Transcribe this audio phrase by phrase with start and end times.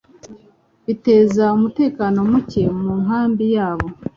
[0.85, 3.87] biteza umutekano muke mu nkambi yabo.